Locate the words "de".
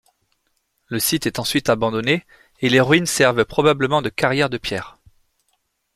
4.01-4.09, 4.49-4.57